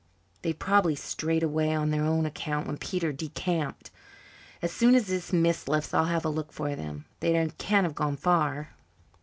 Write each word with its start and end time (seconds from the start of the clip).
They've 0.41 0.57
probably 0.57 0.95
strayed 0.95 1.43
away 1.43 1.75
on 1.75 1.91
their 1.91 2.03
own 2.03 2.25
account 2.25 2.65
when 2.65 2.77
Peter 2.79 3.13
decamped. 3.13 3.91
As 4.63 4.71
soon 4.71 4.95
as 4.95 5.05
this 5.05 5.31
mist 5.31 5.69
lifts 5.69 5.93
I'll 5.93 6.05
have 6.05 6.25
a 6.25 6.29
look 6.29 6.51
for 6.51 6.75
them. 6.75 7.05
They 7.19 7.33
can't 7.59 7.83
have 7.85 7.93
gone 7.93 8.17
far." 8.17 8.69